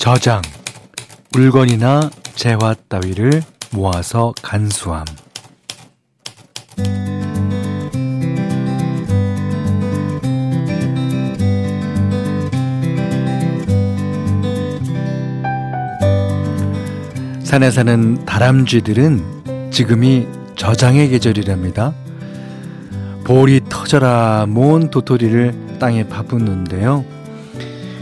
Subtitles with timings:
[0.00, 0.40] 저장,
[1.32, 5.04] 물건이나 재화 따위를 모아서 간수함.
[17.44, 20.26] 산에 사는 다람쥐들은 지금이
[20.56, 21.92] 저장의 계절이랍니다.
[23.24, 27.19] 볼이 터져라 모은 도토리를 땅에 파묻는데요.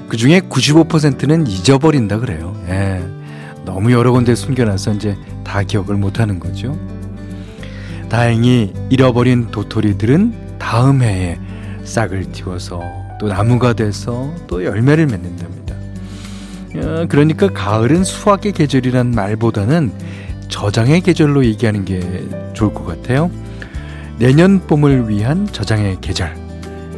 [0.08, 2.56] 그 중에 95%는 잊어버린다 그래요.
[2.68, 3.04] 예.
[3.64, 6.78] 너무 여러 군데 숨겨놔서 이제 다 기억을 못 하는 거죠.
[8.08, 11.38] 다행히 잃어버린 도토리들은 다음 해에
[11.84, 12.80] 싹을 틔워서
[13.20, 15.74] 또 나무가 돼서 또 열매를 맺는답니다.
[16.76, 19.92] 어, 그러니까 가을은 수확의 계절이란 말보다는
[20.48, 23.30] 저장의 계절로 얘기하는 게 좋을 것 같아요.
[24.18, 26.34] 내년 봄을 위한 저장의 계절.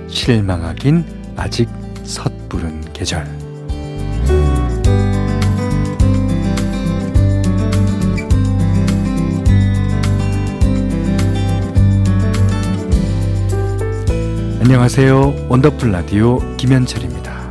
[0.08, 1.04] 실망하긴
[1.36, 1.68] 아직
[2.04, 3.24] 섣부른 계절.
[14.60, 15.48] 안녕하세요.
[15.48, 17.50] 원더풀 라디오 김현철입니다.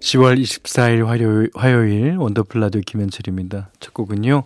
[0.00, 3.68] 10월 24일 화요일, 화요일 원더풀 라디오 김현철입니다.
[3.80, 4.44] 첫 곡은요.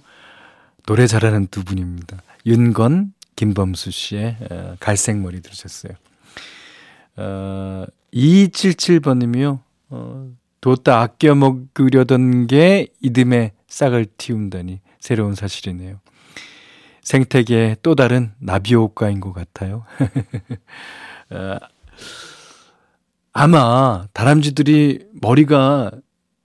[0.85, 2.17] 노래 잘하는 두 분입니다.
[2.45, 5.93] 윤건, 김범수 씨의 어, 갈색머리 들으셨어요.
[7.19, 9.61] 어, 2277번님이요.
[9.91, 10.31] 어,
[10.61, 16.01] 뒀다 아껴 먹으려던 게 이듬해 싹을 틔운다니 새로운 사실이네요.
[17.03, 19.85] 생태계의 또 다른 나비 효과인 것 같아요.
[21.31, 21.59] 어,
[23.33, 25.91] 아마 다람쥐들이 머리가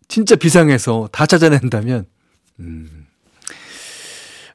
[0.08, 2.06] 진짜 비상해서 다 찾아낸다면,
[2.60, 3.08] 음,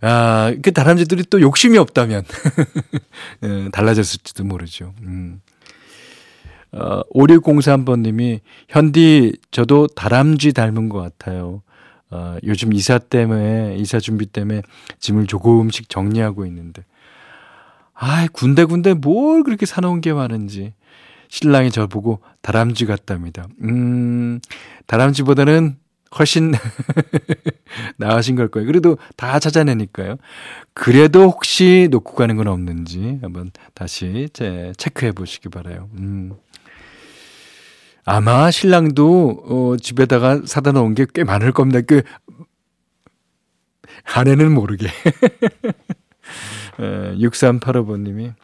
[0.00, 2.24] 아, 그 다람쥐들이 또 욕심이 없다면,
[3.42, 4.94] 음, 달라졌을지도 모르죠.
[5.02, 5.40] 음.
[6.72, 11.62] 어, 5603번님이, 현디, 저도 다람쥐 닮은 것 같아요.
[12.10, 14.62] 어, 요즘 이사 때문에, 이사 준비 때문에
[14.98, 16.84] 짐을 조금씩 정리하고 있는데,
[17.94, 20.72] 아 군데군데 뭘 그렇게 사놓은 게 많은지.
[21.28, 23.46] 신랑이 저 보고 다람쥐 같답니다.
[23.62, 24.40] 음,
[24.86, 25.76] 다람쥐보다는
[26.18, 26.52] 훨씬
[27.98, 28.66] 나으신 걸 거예요.
[28.66, 30.16] 그래도 다 찾아내니까요.
[30.72, 35.90] 그래도 혹시 놓고 가는 건 없는지 한번 다시 제 체크해 보시기 바라요.
[35.98, 36.32] 음.
[38.10, 41.80] 아마 신랑도 어, 집에다가 사다 놓은 게 꽤 많을 겁니다.
[41.86, 42.02] 그
[44.14, 44.88] 아내는 모르게.
[46.78, 48.34] 6385번님이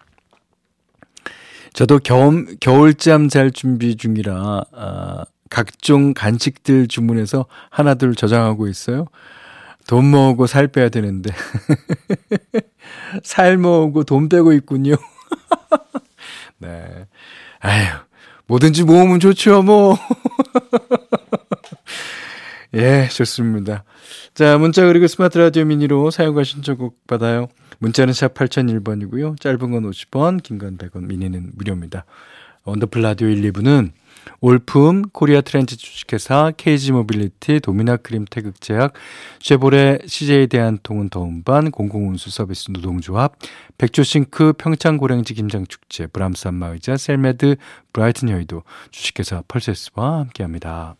[1.72, 9.06] 저도 겨울, 겨울잠 잘 준비 중이라 아, 각종 간식들 주문해서 하나둘 저장하고 있어요.
[9.86, 11.32] 돈 모으고 살 빼야 되는데
[13.22, 14.94] 살 모으고 돈 빼고 있군요.
[16.58, 17.06] 네.
[17.60, 17.98] 아휴,
[18.46, 19.96] 뭐든지 모으면 좋죠, 뭐.
[22.74, 23.84] 예, 좋습니다.
[24.34, 27.48] 자, 문자 그리고 스마트 라디오 미니로 사용과 신청곡 받아요.
[27.78, 29.40] 문자는 샵 8001번이고요.
[29.40, 32.04] 짧은 건 50원, 긴 건 100원, 미니는 무료입니다.
[32.64, 33.92] 원더풀 라디오 1, 2부는
[34.40, 38.94] 올품, 코리아 트렌드 주식회사, KG 모빌리티, 도미나 크림 태극제약,
[39.40, 43.34] 쉐보레, CJ 대한통운 더운반, 공공운수 서비스 노동조합,
[43.78, 47.56] 백조싱크, 평창고랭지 김장축제, 브람스 안마의자, 셀메드,
[47.92, 50.96] 브라이튼 여의도, 주식회사 펄세스와 함께합니다.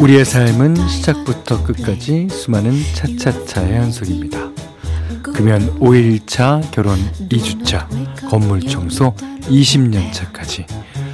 [0.00, 4.50] 우리의 삶은 시작부터 끝까지 수많은 차차차의 연속입니다.
[5.22, 6.96] 금연 5일차, 결혼
[7.28, 7.86] 2주차,
[8.26, 10.64] 건물 청소 20년 차까지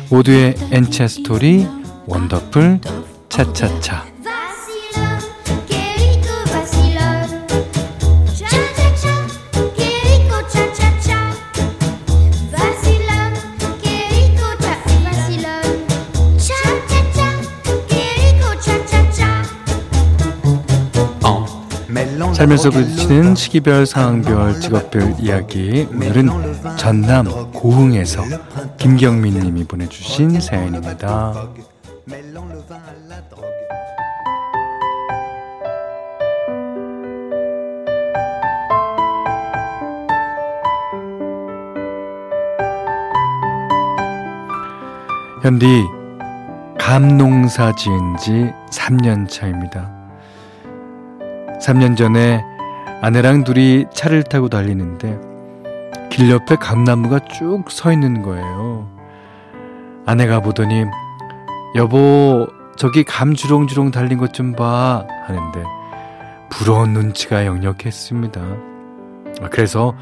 [0.09, 1.67] 모두의 엔차 스토리
[2.07, 2.81] 원더풀
[3.29, 4.16] 차차차
[22.37, 28.23] 살면서 부딪히는 시기별, 상황별, 직업별 이야기 오늘은 전남 고흥에서
[28.77, 31.49] 김경민 님이 보내주신 사연입니다.
[45.43, 45.85] 현디
[46.79, 49.96] 감농사 지은 지 3년 차입니다.
[51.61, 52.45] 3년 전에
[53.03, 55.19] 아내랑 둘이 차를 타고 달리는데
[56.11, 58.89] 길 옆에 감나무가 쭉 서 있는 거예요.
[60.07, 60.85] 아내가 보더니
[61.75, 65.63] 여보 저기 감 주렁주렁 달린 것 좀 봐 하는데
[66.51, 68.41] 부러운 눈치가 역력했습니다.
[69.51, 69.95] 그래서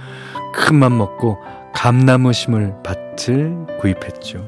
[0.53, 1.39] 큰 맘 먹고
[1.73, 4.47] 감나무 심을 밭을 구입했죠.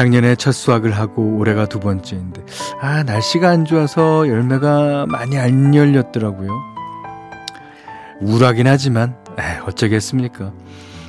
[0.00, 2.42] 작년에 첫 수확을 하고 올해가 두 번째인데
[2.80, 6.48] 아 날씨가 안 좋아서 열매가 많이 안 열렸더라고요.
[8.22, 10.52] 우울하긴 하지만 에이, 어쩌겠습니까.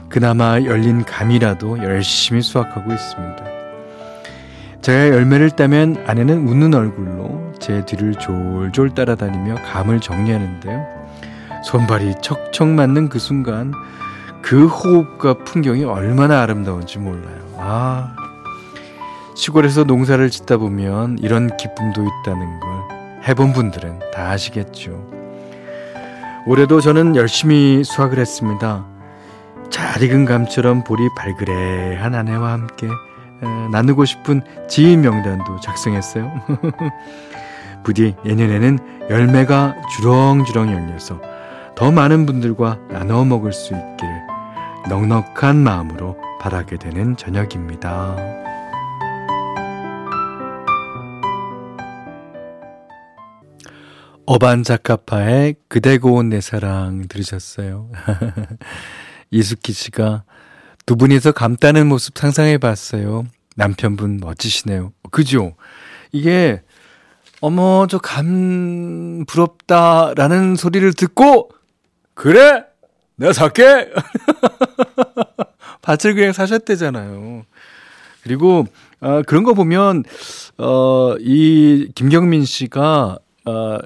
[0.10, 3.46] 그나마 열린 감이라도 열심히 수확하고 있습니다.
[4.82, 10.86] 제가 열매를 따면 아내는 웃는 얼굴로 제 뒤를 졸졸 따라다니며 감을 정리하는데요.
[11.64, 13.72] 손발이 척척 맞는 그 순간
[14.42, 17.40] 그 호흡과 풍경이 얼마나 아름다운지 몰라요.
[17.58, 18.16] 아,
[19.42, 22.70] 시골에서 농사를 짓다 보면 이런 기쁨도 있다는 걸
[23.28, 25.04] 해본 분들은 다 아시겠죠.
[26.46, 28.86] 올해도 저는 열심히 수확을 했습니다.
[29.72, 32.88] 잘 익은 감처럼 볼이 발그레한 아내와 함께
[33.72, 36.32] 나누고 싶은 지인 명단도 작성했어요.
[37.84, 41.20] 부디 내년에는 열매가 주렁주렁 열려서
[41.76, 44.22] 더 많은 분들과 나눠 먹을 수 있기를
[44.88, 48.41] 넉넉한 마음으로 바라게 되는 저녁입니다.
[54.26, 57.90] 어반 자카파의 그대 고운 내 사랑 들으셨어요.
[59.32, 60.24] 이수키 씨가
[60.86, 63.26] 두 분이서 감 따는 모습 상상해 봤어요.
[63.56, 64.94] 남편분 멋지시네요.
[65.12, 65.56] 그죠?
[66.12, 66.62] 이게,
[67.42, 71.50] 어머, 저 감 부럽다라는 소리를 듣고,
[72.14, 72.64] 그래!
[73.16, 73.92] 내가 살게!
[75.82, 77.44] 밭을 그냥 사셨대잖아요.
[78.24, 78.66] 그리고,
[79.00, 80.04] 어, 그런 거 보면,
[80.58, 83.80] 어, 이 김경민 씨가, 어,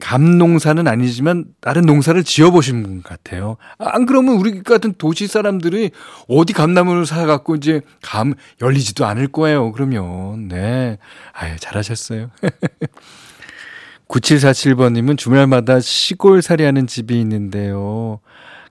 [0.00, 3.56] 감농사는 아니지만 다른 농사를 지어보신 분 같아요.
[3.78, 5.92] 안 그러면 우리 같은 도시 사람들이
[6.28, 9.72] 어디 감나무를 사갖고 이제 감 열리지도 않을 거예요.
[9.72, 10.48] 그러면.
[10.48, 10.98] 네.
[11.32, 12.30] 아유, 잘하셨어요.
[14.08, 18.20] 9747번님은 주말마다 시골 살이 하는 집이 있는데요.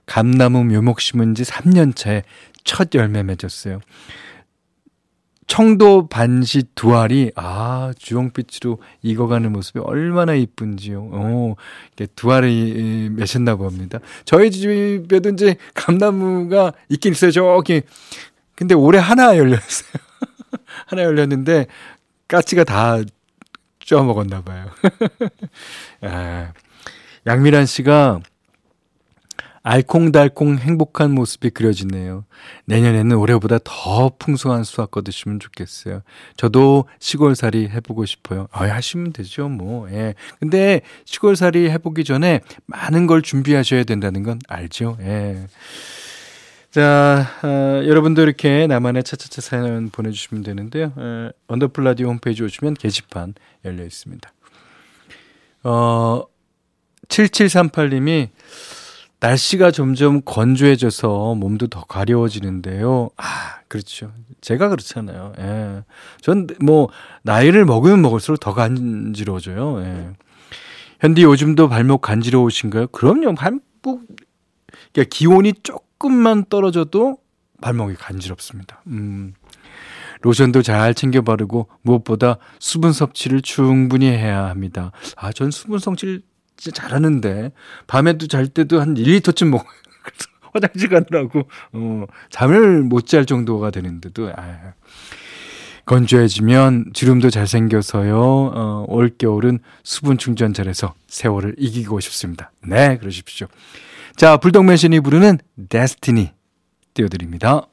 [0.06, 2.22] 감나무 묘목 심은 지 3년 차에
[2.64, 3.80] 첫 열매 맺었어요.
[5.46, 11.10] 청도 반시 두 알이 아 주홍빛으로 익어가는 모습이 얼마나 이쁜지요.
[11.12, 11.54] 어,
[12.16, 14.00] 두 알이 맺었나 봅니다.
[14.24, 17.30] 저희 집에도 이제 감나무가 있긴 있어요.
[17.30, 17.82] 저기
[18.56, 19.90] 근데 올해 하나 열렸어요.
[20.86, 21.66] 하나 열렸는데
[22.26, 24.66] 까치가 다쪄 먹었나 봐요.
[26.02, 26.52] 아,
[27.26, 28.20] 양미란 씨가
[29.68, 32.24] 알콩달콩 행복한 모습이 그려지네요.
[32.66, 36.02] 내년에는 올해보다 더 풍성한 수확 거두시면 좋겠어요.
[36.36, 38.46] 저도 시골살이 해보고 싶어요.
[38.52, 39.90] 아, 하시면 되죠, 뭐.
[39.90, 40.14] 예.
[40.38, 44.98] 근데 시골살이 해보기 전에 많은 걸 준비하셔야 된다는 건 알죠.
[45.00, 45.48] 예.
[46.70, 50.92] 자, 어, 여러분도 이렇게 나만의 차차차 사연 보내주시면 되는데요.
[50.94, 53.34] 어, 언더풀 라디오 홈페이지 오시면 게시판
[53.64, 54.32] 열려 있습니다.
[55.64, 56.22] 어,
[57.08, 58.28] 7738님이
[59.20, 63.10] 날씨가 점점 건조해져서 몸도 더 가려워지는데요.
[63.16, 63.24] 아,
[63.68, 64.12] 그렇죠.
[64.40, 65.32] 제가 그렇잖아요.
[65.38, 65.82] 예.
[66.20, 66.88] 전 뭐,
[67.22, 69.80] 나이를 먹으면 먹을수록 더 간지러워져요.
[69.82, 70.10] 예.
[71.00, 72.88] 현디 요즘도 발목 간지러우신가요?
[72.88, 73.34] 그럼요.
[73.34, 74.02] 발목,
[74.92, 77.18] 그러니까 기온이 조금만 떨어져도
[77.60, 78.82] 발목이 간지럽습니다.
[78.88, 79.34] 음.
[80.22, 84.92] 로션도 잘 챙겨 바르고 무엇보다 수분 섭취를 충분히 해야 합니다.
[85.16, 86.22] 아, 전 수분 섭취를
[86.56, 87.52] 진짜 잘하는데
[87.86, 89.68] 밤에도 잘 때도 한 1리터쯤 먹어요.
[90.52, 94.72] 화장실 가느라고 어, 잠을 못 잘 정도가 되는데도 아,
[95.84, 98.18] 건조해지면 주름도 잘 생겨서요.
[98.18, 102.50] 어, 올 겨울은 수분 충전 잘해서 세월을 이기고 싶습니다.
[102.66, 103.46] 네, 그러십시오.
[104.16, 106.32] 자, 불독맨신이 부르는 데스티니
[106.94, 107.66] 띄워드립니다.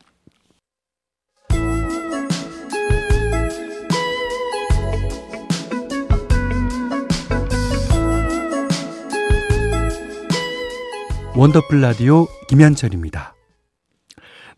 [11.35, 13.33] 원더풀 라디오 김현철입니다.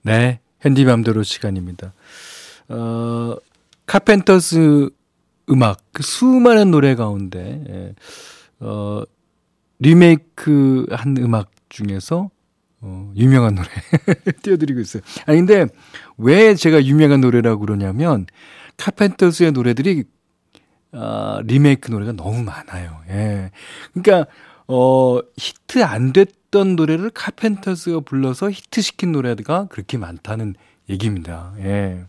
[0.02, 1.94] 네, 현디맘대로 시간입니다.
[2.68, 3.36] 어,
[3.86, 4.90] 카펜터스
[5.52, 7.96] 음악, 그 수많은 노래 가운데, 예,
[8.60, 9.04] 어,
[9.80, 12.30] 리메이크 한 음악 중에서,
[12.82, 13.68] 어, 유명한 노래
[14.44, 15.02] 띄워드리고 있어요.
[15.28, 15.68] 아니, 근데
[16.18, 18.26] 왜 제가 유명한 노래라고 그러냐면,
[18.78, 20.04] 카펜터스의 노래들이,
[20.92, 23.00] 어, 리메이크 노래가 너무 많아요.
[23.10, 23.52] 예.
[23.94, 24.30] 그러니까,
[24.68, 30.56] 어, 히트 안 됐 던 노래를 카펜터스가 불러서 히트시킨 노래가 그렇게 많다는
[30.90, 31.52] 얘기입니다.
[31.60, 32.06] 예.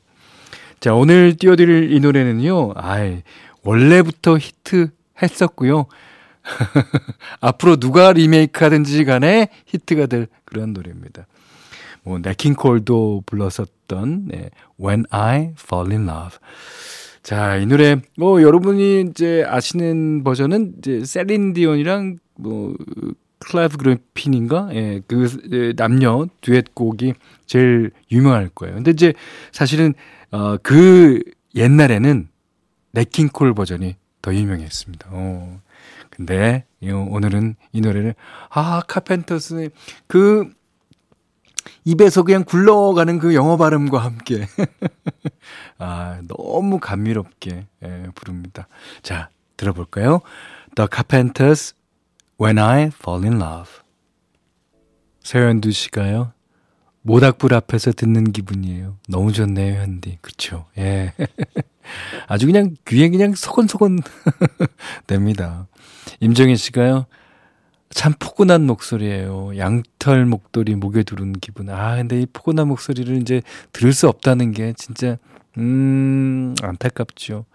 [0.79, 3.25] 자, 오늘 띄워드릴 이 노래는요, 아이,
[3.65, 5.87] 원래부터 히트 했었고요.
[7.41, 11.27] 앞으로 누가 리메이크 하든지 간에 히트가 될 그런 노래입니다.
[12.05, 14.51] 뭐, 냇킹콜도 불렀었던, 네,
[14.81, 16.39] When I Fall in Love.
[17.25, 22.77] 자, 이 노래, 뭐, 여러분이 이제 아시는 버전은 이제 셀린 디온이랑 뭐,
[23.39, 24.71] 클라이브 그리핀인가?
[24.73, 27.15] 예, 그 남녀 듀엣곡이
[27.47, 28.77] 제일 유명할 거예요.
[28.77, 29.15] 근데 이제
[29.53, 29.95] 사실은,
[30.31, 31.23] 어, 그
[31.55, 32.29] 옛날에는
[32.93, 35.09] 네킹콜 버전이 더 유명했습니다.
[35.13, 35.61] 어.
[36.11, 38.15] 근데 오늘은 이 노래를
[38.49, 39.71] 아 카펜터스의
[40.07, 40.51] 그
[41.85, 44.47] 입에서 그냥 굴러가는 그 영어 발음과 함께
[45.79, 48.67] 아 너무 감미롭게 예, 부릅니다.
[49.03, 50.21] 자 들어볼까요?
[50.75, 51.75] The Carpenters
[52.41, 53.71] When I Fall in Love
[55.23, 56.33] 서현두 씨가요.
[57.03, 58.99] 모닥불 앞에서 듣는 기분이에요.
[59.09, 60.19] 너무 좋네요, 현디.
[60.21, 60.67] 그쵸?
[60.77, 61.13] 예.
[62.27, 64.01] 아주 그냥 귀에 그냥 소곤소곤
[65.07, 65.67] 됩니다.
[66.21, 67.07] 임정희 씨가요.
[67.91, 69.57] 참 포근한 목소리예요.
[69.57, 71.71] 양털 목도리 목에 두른 기분.
[71.71, 73.41] 아, 근데 이 포근한 목소리를 이제
[73.73, 75.17] 들을 수 없다는 게 진짜
[75.59, 77.47] 음, 안타깝죠.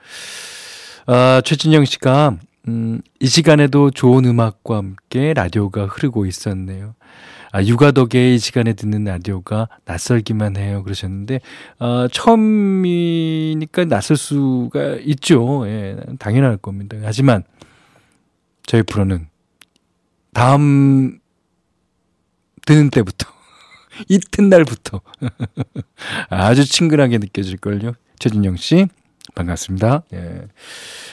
[1.07, 2.38] 아, 최진영 씨가
[2.68, 6.96] 음, 이 시간에도 좋은 음악과 함께 라디오가 흐르고 있었네요.
[7.51, 10.84] 아, 육아 덕에 이 시간에 듣는 라디오가 낯설기만 해요.
[10.84, 11.41] 그러셨는데,
[11.80, 15.68] 어, 처음이니까 낯설 수가 있죠.
[15.68, 16.98] 예, 당연할 겁니다.
[17.03, 17.44] 하지만,
[18.63, 19.27] 저희 프로는
[20.34, 21.20] 다음
[22.65, 23.27] 듣는 때부터,
[24.08, 25.01] 이튿날부터
[26.30, 27.94] 아주 친근하게 느껴질걸요.
[28.20, 28.88] 최준영 씨,
[29.35, 30.03] 반갑습니다.
[30.13, 30.47] 예.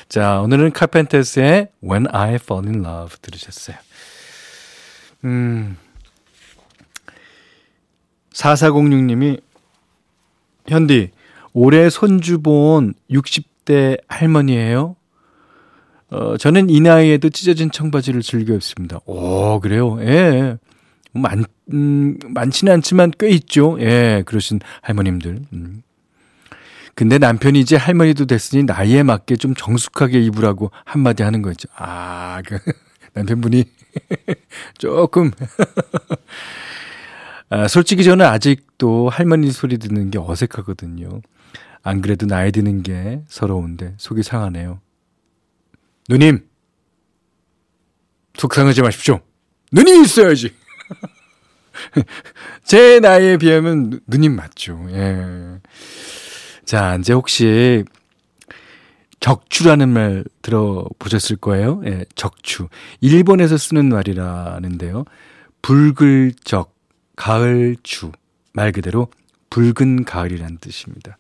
[0.09, 3.77] 자, 오늘은 카펜터스의 When I Fall in Love 들으셨어요.
[5.25, 5.77] 음,
[8.33, 9.41] 4406님이
[10.69, 11.11] 현디
[11.53, 14.97] 올해 손주 본 60대 할머니예요.
[16.11, 19.01] 어, 저는 이 나이에도 찢어진 청바지를 즐겨 입습니다.
[19.05, 19.99] 오, 그래요?
[20.01, 20.57] 예.
[21.13, 23.77] 많, 음, 많지는 않지만 꽤 있죠.
[23.81, 25.41] 예, 그러신 할머님들.
[25.53, 25.83] 음.
[26.99, 31.69] 근데 남편이 이제 할머니도 됐으니 나이에 맞게 좀 정숙하게 입으라고 한마디 하는 거죠.
[31.77, 32.59] 아, 그,
[33.15, 33.67] 남편분이
[34.79, 35.31] 조금
[37.51, 41.21] 아, 솔직히 저는 아직도 할머니 소리 듣는 게 어색하거든요.
[41.85, 44.81] 안 그래도 나이 드는 게 서러운데 속이 상하네요.
[46.09, 46.49] 누님!
[48.35, 49.21] 속상하지 마십시오.
[49.71, 50.53] 누님이 있어야지!
[52.65, 54.85] 제 나이에 비하면 누님 맞죠.
[54.91, 55.61] 예.
[56.69, 57.83] 자, 이제 혹시
[59.21, 61.81] 적추라는 말 들어보셨을 거예요.
[61.87, 62.69] 예, 적추.
[63.01, 65.07] 일본에서 쓰는 말이라는데요.
[65.63, 66.77] 붉을 적,
[67.17, 68.13] 가을 주.
[68.53, 69.09] 말 그대로
[69.49, 71.17] 붉은 가을이란 뜻입니다.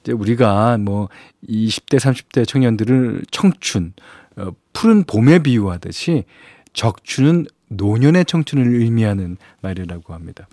[0.00, 1.08] 이제 우리가 뭐
[1.48, 3.92] 20대, 30대 청년들을 청춘,
[4.38, 6.24] 어, 푸른 봄에 비유하듯이
[6.72, 10.48] 적추는 노년의 청춘을 의미하는 말이라고 합니다.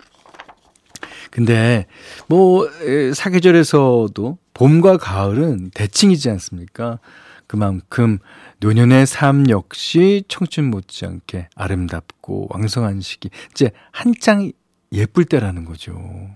[1.30, 1.86] 근데
[2.28, 2.68] 뭐
[3.14, 6.98] 사계절에서도 봄과 가을은 대칭이지 않습니까?
[7.46, 8.18] 그만큼
[8.60, 13.30] 노년의 삶 역시 청춘 못지않게 아름답고 왕성한 시기.
[13.52, 14.50] 이제 한창
[14.92, 16.28] 예쁠 때라는 거죠.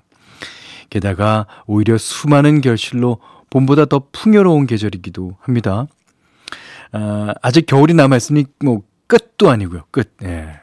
[0.88, 3.18] 게다가 오히려 수많은 결실로
[3.50, 5.86] 봄보다 더 풍요로운 계절이기도 합니다.
[6.92, 9.84] 아, 아직 겨울이 남아있으니 뭐 끝도 아니고요.
[9.90, 10.14] 끝.
[10.22, 10.60] 예.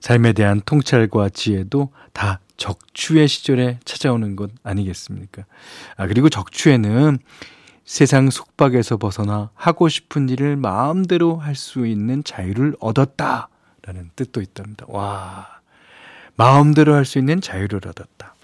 [0.00, 5.44] 삶에 대한 통찰과 지혜도 다 적추의 시절에 찾아오는 것 아니겠습니까?
[5.96, 7.18] 아, 그리고 적추에는
[7.84, 14.86] 세상 속박에서 벗어나 하고 싶은 일을 마음대로 할 수 있는 자유를 얻었다라는 뜻도 있답니다.
[14.88, 15.46] 와.
[16.34, 18.34] 마음대로 할 수 있는 자유를 얻었다.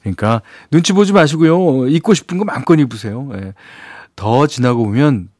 [0.00, 1.88] 그러니까 눈치 보지 마시고요.
[1.88, 3.30] 입고 싶은 거 마음껏 입으세요.
[3.34, 3.54] 예.
[4.16, 5.30] 더 지나고 보면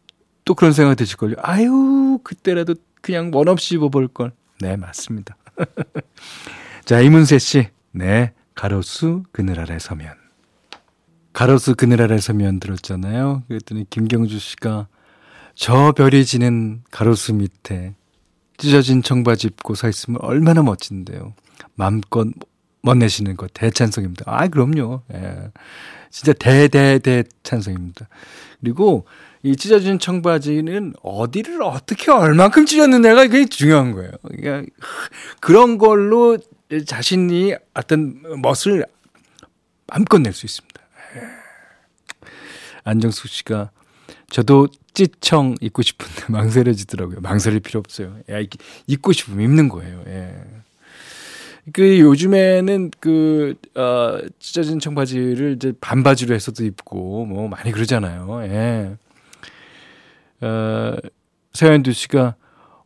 [0.46, 1.36] 또 그런 생각 드실걸요.
[1.42, 4.32] 아유, 그때라도 그냥 원 없이 입어볼 걸.
[4.60, 5.36] 네, 맞습니다.
[6.84, 7.68] 자, 이문세 씨.
[7.92, 10.14] 네, 가로수 그늘 아래 서면.
[11.32, 13.44] 가로수 그늘 아래 서면 들었잖아요.
[13.48, 14.88] 그랬더니 김경주 씨가
[15.54, 17.94] 저 별이 지는 가로수 밑에
[18.56, 21.34] 찢어진 청바지 입고 서 있으면 얼마나 멋진데요.
[21.74, 22.28] 마음껏
[22.82, 24.24] 멋내시는 거 대찬성입니다.
[24.26, 25.02] 아, 그럼요.
[25.12, 25.50] 예.
[26.10, 28.08] 진짜 대대대 찬성입니다.
[28.60, 29.06] 그리고
[29.44, 34.10] 이 찢어진 청바지는 어디를 어떻게 얼만큼 찢었느냐가 이게 중요한 거예요.
[34.26, 34.72] 그러니까
[35.40, 36.38] 그런 걸로
[36.86, 38.86] 자신이 어떤 멋을
[39.86, 40.80] 마음껏 낼 수 있습니다.
[41.16, 41.20] 예.
[42.84, 43.70] 안정숙 씨가
[44.30, 47.20] 저도 찌청 입고 싶은데 망설여지더라고요.
[47.20, 48.16] 망설일 필요 없어요.
[48.30, 48.36] 야,
[48.86, 50.02] 입고 싶으면 입는 거예요.
[50.06, 50.34] 예.
[51.72, 58.42] 그 요즘에는 그, 어, 찢어진 청바지를 이제 반바지로 해서도 입고 뭐 많이 그러잖아요.
[58.44, 58.96] 예.
[60.44, 60.96] 어,
[61.54, 62.36] 서현두 씨가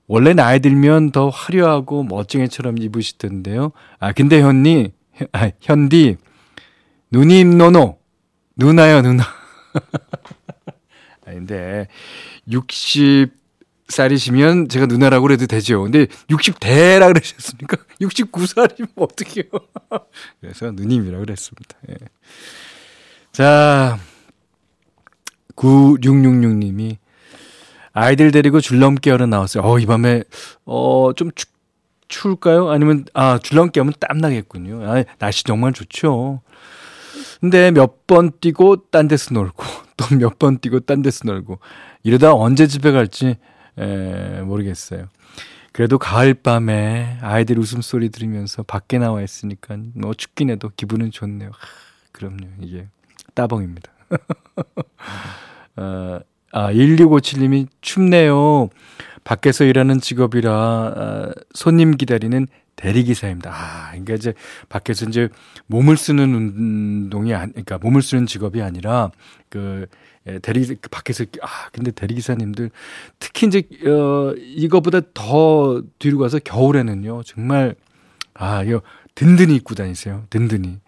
[0.06, 3.72] 원래 나이 들면 더 화려하고 멋쟁이처럼 입으시던데요.
[3.98, 4.92] 아, 근데 현니,
[5.32, 6.16] 아, 현디,
[7.10, 7.98] 누님 노노,
[8.56, 9.24] 누나요, 누나.
[11.26, 11.88] 아닌데,
[12.48, 15.82] 60살이시면 제가 누나라고 그래도 되죠.
[15.82, 19.44] 근데 60대라 그러셨으니까 69살이면 어떡해요.
[20.40, 21.76] 그래서 누님이라고 그랬습니다.
[21.90, 21.96] 예.
[23.32, 23.98] 자,
[25.54, 26.96] 9666님이
[27.99, 29.62] 아이들 데리고 줄넘기 하러 나왔어요.
[29.64, 30.23] 어, 이 밤에,
[30.64, 31.47] 어, 좀 추,
[32.09, 32.71] 추울까요?
[32.71, 34.83] 아니면, 아, 줄넘기 하면 땀나겠군요.
[34.90, 36.40] 아, 날씨 정말 좋죠.
[37.40, 39.62] 근데 몇 번 뛰고 딴 데서 놀고,
[39.99, 41.59] 또 몇 번 뛰고 딴 데서 놀고,
[42.02, 43.37] 이러다 언제 집에 갈지,
[43.78, 45.09] 에, 모르겠어요.
[45.73, 51.50] 그래도 가을밤에 아이들 웃음소리 들으면서 밖에 나와 있으니까 뭐 춥긴 해도 기분은 좋네요.
[51.50, 51.59] 하,
[52.12, 52.47] 그럼요.
[52.61, 52.88] 이게
[53.35, 53.93] 따봉입니다.
[55.76, 56.21] 어,
[56.52, 58.69] 아, 1657님이 춥네요.
[59.25, 63.50] 밖에서 일하는 직업이라 아, 손님 기다리는 대리기사입니다.
[63.52, 64.35] 아, 그러니까 이제
[64.69, 65.28] 밖에서 이제
[65.67, 69.11] 몸을 쓰는 운동이 아니, 그러니까 몸을 쓰는 직업이 아니라
[69.49, 69.87] 그
[70.28, 72.71] 예, 대리 그 밖에서 아 근데 대리기사님들
[73.19, 77.75] 특히 이제 어 이거보다 더 뒤로 가서 겨울에는요 정말
[78.35, 78.83] 아 이거
[79.14, 80.81] 든든히 입고 다니세요 든든히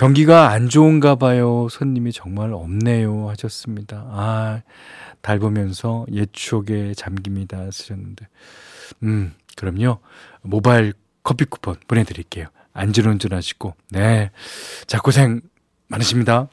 [0.00, 1.68] 경기가 안 좋은가 봐요.
[1.68, 3.28] 손님이 정말 없네요.
[3.28, 4.06] 하셨습니다.
[4.08, 4.62] 아,
[5.20, 7.70] 달 보면서 옛 추억에 잠깁니다.
[7.70, 8.26] 쓰셨는데.
[9.02, 9.98] 음, 그럼요.
[10.40, 12.46] 모바일 커피 쿠폰 보내드릴게요.
[12.72, 13.74] 안전운전 하시고.
[13.90, 14.30] 네.
[14.86, 15.42] 자, 고생
[15.88, 16.48] 많으십니다.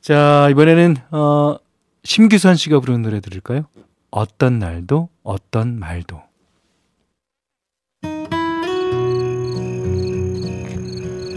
[0.00, 1.56] 자, 이번에는, 어,
[2.04, 3.66] 심규선 씨가 부르는 노래 들을까요?
[4.10, 6.22] 어떤 날도, 어떤 말도.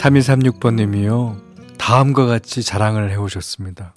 [0.00, 1.38] 3136번님이요.
[1.78, 3.94] 다음과 같이 자랑을 해오셨습니다.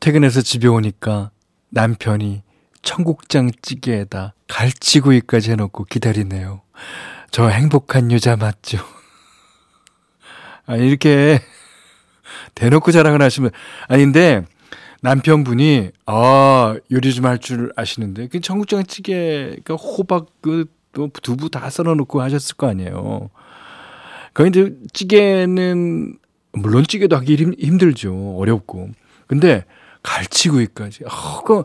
[0.00, 1.30] 퇴근해서 집에 오니까
[1.70, 2.42] 남편이
[2.82, 6.60] 청국장 찌개에다 갈치구이까지 해놓고 기다리네요.
[7.30, 8.78] 저 행복한 여자 맞죠?
[10.66, 11.40] 아, 이렇게
[12.54, 13.50] 대놓고 자랑을 하시면,
[13.88, 14.44] 아닌데,
[15.00, 21.50] 남편분이, 아, 요리 좀 할 줄 아시는데, 그 청국장 찌개, 그 호박, 그, 또 두부
[21.50, 23.30] 다 썰어놓고 하셨을 거 아니에요.
[24.36, 26.18] 그 이제 찌개는
[26.52, 28.90] 물론 찌개도 하기 힘, 들죠 어렵고.
[29.26, 29.64] 근데
[30.02, 31.04] 갈치구이까지.
[31.04, 31.64] 어, 그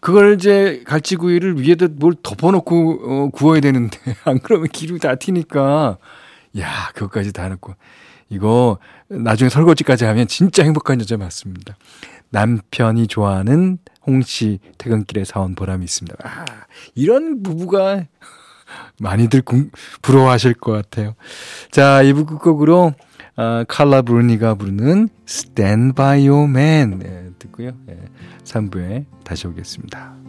[0.00, 5.98] 그걸 이제 갈치구이를 위에다 뭘 덮어놓고 어, 구워야 되는데 안 그러면 기름이 다 튀니까
[6.58, 7.74] 야 그것까지 다 넣고
[8.30, 11.76] 이거 나중에 설거지까지 하면 진짜 행복한 여자 맞습니다.
[12.30, 13.76] 남편이 좋아하는
[14.06, 16.16] 홍시 퇴근길에 사온 보람이 있습니다.
[16.26, 16.46] 아,
[16.94, 18.06] 이런 부부가
[19.00, 19.70] 많이들 궁,
[20.02, 21.14] 부러워하실 것 같아요.
[21.70, 22.94] 자, 2부 끝곡으로
[23.36, 27.72] 어, 칼라 브루니가 부르는 Stand By Your Man 네, 듣고요.
[27.86, 27.96] 네,
[28.44, 30.25] 3부에 다시 오겠습니다.